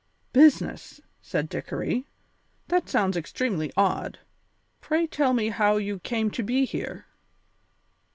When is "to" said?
6.31-6.41